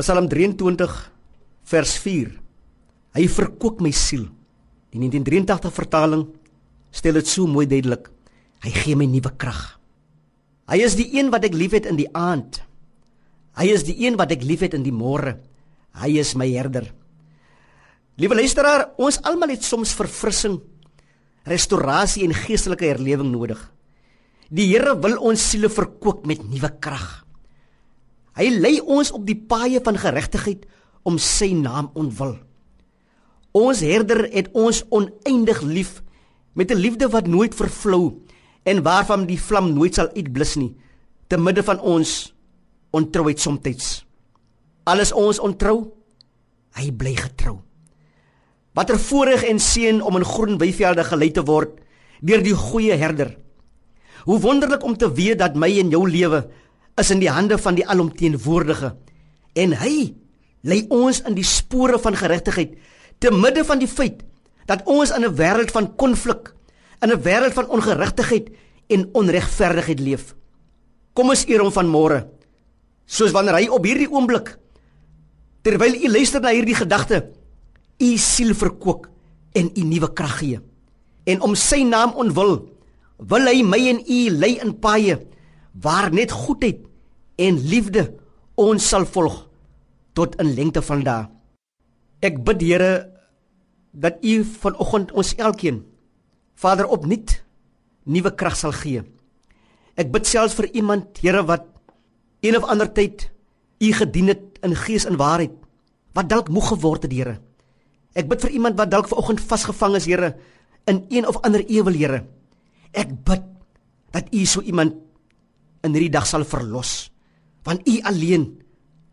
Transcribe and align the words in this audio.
Psalm 0.00 0.30
23 0.32 0.92
vers 1.68 1.90
4. 2.00 2.30
Hy 3.18 3.24
verkoop 3.28 3.82
my 3.84 3.90
siel. 3.92 4.24
Die 4.88 4.96
1983 4.96 5.74
vertaling 5.76 6.24
stel 6.94 7.18
dit 7.18 7.28
so 7.28 7.44
mooi 7.50 7.66
duidelik. 7.68 8.08
Hy 8.64 8.72
gee 8.78 8.96
my 8.96 9.04
nuwe 9.10 9.32
krag. 9.36 9.60
Hy 10.70 10.78
is 10.86 10.96
die 10.96 11.08
een 11.18 11.28
wat 11.34 11.44
ek 11.44 11.56
liefhet 11.58 11.88
in 11.90 11.98
die 12.00 12.08
aand. 12.16 12.62
Hy 13.60 13.68
is 13.74 13.84
die 13.84 13.98
een 14.06 14.16
wat 14.16 14.32
ek 14.32 14.46
liefhet 14.46 14.76
in 14.78 14.86
die 14.86 14.94
môre. 14.94 15.36
Hy 16.00 16.14
is 16.22 16.32
my 16.38 16.48
herder. 16.48 16.86
Liewe 18.20 18.40
luisteraar, 18.40 18.92
ons 19.00 19.20
almal 19.28 19.52
het 19.52 19.64
soms 19.66 19.92
verfrissing, 19.96 20.60
restaurasie 21.48 22.24
en 22.24 22.36
geestelike 22.36 22.88
herlewing 22.88 23.32
nodig. 23.32 23.60
Die 24.48 24.68
Here 24.70 24.96
wil 25.02 25.18
ons 25.30 25.44
siele 25.52 25.68
verkoop 25.72 26.24
met 26.28 26.40
nuwe 26.46 26.72
krag. 26.80 27.26
Hy 28.38 28.48
lei 28.50 28.78
ons 28.80 29.10
op 29.10 29.26
die 29.26 29.36
paaie 29.36 29.80
van 29.84 29.98
geregtigheid 29.98 30.66
om 31.02 31.18
sy 31.18 31.52
naam 31.56 31.90
ontwil. 31.94 32.36
Ons 33.56 33.80
herder 33.82 34.28
het 34.30 34.50
ons 34.54 34.84
oneindig 34.90 35.62
lief 35.62 36.02
met 36.54 36.70
'n 36.70 36.78
liefde 36.78 37.08
wat 37.08 37.26
nooit 37.26 37.54
vervlou 37.54 38.20
en 38.62 38.82
waarvan 38.82 39.26
die 39.26 39.40
vlam 39.40 39.72
nooit 39.74 39.94
sal 39.94 40.08
uitblus 40.14 40.56
nie 40.56 40.76
te 41.28 41.38
midde 41.38 41.62
van 41.62 41.80
ons 41.80 42.34
ontrouheid 42.90 43.40
soms. 43.40 44.04
Alles 44.84 45.12
ons 45.12 45.38
ontrou, 45.38 45.92
hy 46.74 46.90
bly 46.90 47.14
getrou. 47.14 47.60
Watter 48.74 48.98
voorreg 48.98 49.42
en 49.42 49.58
seën 49.58 50.02
om 50.02 50.16
in 50.16 50.24
groen 50.24 50.58
weivelde 50.58 51.04
gelei 51.04 51.30
te 51.30 51.42
word 51.42 51.78
deur 52.20 52.42
die 52.42 52.54
goeie 52.54 52.96
herder. 52.96 53.36
Hoe 54.24 54.40
wonderlik 54.40 54.82
om 54.84 54.96
te 54.96 55.12
weet 55.12 55.38
dat 55.38 55.56
my 55.56 55.70
en 55.80 55.90
jou 55.90 56.04
lewe 56.10 56.50
is 56.98 57.10
in 57.10 57.20
die 57.20 57.30
hande 57.30 57.58
van 57.58 57.74
die 57.74 57.86
alomteenwoordige 57.86 58.94
en 59.54 59.72
hy 59.72 60.14
lei 60.66 60.84
ons 60.92 61.22
in 61.26 61.34
die 61.34 61.46
spore 61.46 61.98
van 61.98 62.16
geregtigheid 62.16 62.76
te 63.20 63.32
midde 63.34 63.64
van 63.64 63.80
die 63.80 63.90
feit 63.90 64.24
dat 64.70 64.84
ons 64.86 65.10
in 65.10 65.24
'n 65.24 65.34
wêreld 65.34 65.70
van 65.70 65.96
konflik, 65.96 66.54
in 67.02 67.10
'n 67.10 67.22
wêreld 67.22 67.52
van 67.52 67.68
ongeregtigheid 67.68 68.50
en 68.88 69.08
onregverdigheid 69.12 70.00
leef. 70.00 70.34
Kom 71.12 71.28
ons 71.28 71.46
eer 71.46 71.60
hom 71.60 71.72
van 71.72 71.86
môre. 71.86 72.28
Soos 73.06 73.32
wanneer 73.32 73.54
hy 73.54 73.68
op 73.68 73.84
hierdie 73.84 74.10
oomblik 74.10 74.58
terwyl 75.62 75.94
u 75.94 76.08
luister 76.08 76.40
na 76.40 76.48
hierdie 76.48 76.74
gedagte, 76.74 77.30
u 77.98 78.16
siel 78.16 78.54
verkoop 78.54 79.06
en 79.52 79.70
u 79.76 79.82
nuwe 79.82 80.12
krag 80.12 80.38
gee. 80.38 80.60
En 81.24 81.40
om 81.40 81.54
sy 81.54 81.82
naam 81.82 82.14
ontwil, 82.14 82.68
wil 83.18 83.46
hy 83.46 83.62
my 83.62 83.88
en 83.88 84.00
u 84.00 84.30
lei 84.30 84.58
in 84.64 84.78
paaie 84.78 85.18
waar 85.72 86.10
net 86.12 86.32
goedheid 86.34 86.82
en 87.40 87.60
liefde 87.70 88.08
ons 88.60 88.88
sal 88.88 89.06
volg 89.06 89.46
tot 90.12 90.36
in 90.42 90.54
lengte 90.54 90.82
van 90.82 91.04
dae. 91.06 91.28
Ek 92.20 92.42
bid 92.44 92.60
Here 92.60 92.92
dat 93.92 94.20
U 94.22 94.42
vanoggend 94.44 95.12
ons 95.12 95.34
elkeen 95.38 95.84
Vader 96.60 96.86
opnuut 96.92 97.38
nuwe 98.04 98.34
krag 98.36 98.56
sal 98.58 98.74
gee. 98.76 99.02
Ek 99.96 100.10
bid 100.12 100.28
selfs 100.28 100.56
vir 100.58 100.68
iemand 100.76 101.22
Here 101.22 101.42
wat 101.48 101.66
een 102.44 102.56
of 102.58 102.66
ander 102.68 102.90
tyd 102.92 103.30
U 103.80 103.92
gedien 103.96 104.28
het 104.28 104.60
in 104.66 104.76
gees 104.76 105.06
en 105.08 105.16
waarheid 105.16 105.56
wat 106.12 106.28
dalk 106.28 106.50
moeg 106.52 106.74
geword 106.74 107.06
het 107.06 107.14
Here. 107.14 107.38
Ek 108.12 108.28
bid 108.28 108.42
vir 108.42 108.52
iemand 108.58 108.76
wat 108.76 108.90
dalk 108.92 109.08
vanoggend 109.08 109.40
vasgevang 109.40 109.96
is 109.96 110.08
Here 110.10 110.34
in 110.90 111.04
een 111.08 111.26
of 111.26 111.40
ander 111.46 111.64
ewel 111.64 111.96
Here. 111.96 112.24
Ek 112.92 113.14
bid 113.24 113.46
dat 114.12 114.28
U 114.34 114.44
so 114.44 114.60
iemand 114.60 114.98
in 115.84 115.94
hierdie 115.94 116.12
dag 116.12 116.26
sal 116.28 116.44
verlos 116.44 117.10
want 117.64 117.86
U 117.88 117.96
alleen 118.08 118.46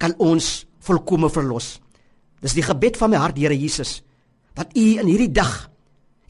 kan 0.00 0.14
ons 0.18 0.64
volkome 0.84 1.28
verlos. 1.32 1.78
Dis 2.40 2.56
die 2.56 2.64
gebed 2.64 2.96
van 2.96 3.12
my 3.12 3.20
hart, 3.20 3.38
Here 3.38 3.56
Jesus, 3.56 4.00
dat 4.56 4.72
U 4.76 4.86
in 5.00 5.08
hierdie 5.10 5.32
dag, 5.32 5.68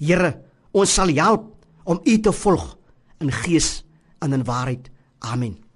Here, 0.00 0.32
ons 0.72 0.90
sal 0.90 1.12
help 1.14 1.52
om 1.84 2.00
U 2.02 2.18
te 2.18 2.32
volg 2.32 2.76
in 3.20 3.30
gees 3.44 3.82
en 4.20 4.34
in 4.34 4.44
waarheid. 4.44 4.90
Amen. 5.20 5.69